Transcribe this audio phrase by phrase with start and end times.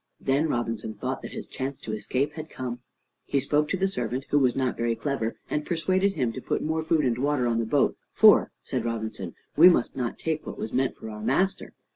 [0.19, 2.79] Then Robinson thought that his chance to escape had come.
[3.27, 6.63] He spoke to the servant, who was not very clever, and persuaded him to put
[6.63, 10.57] more food and water on the boat, for, said Robinson, "we must not take what
[10.57, 11.73] was meant for our master."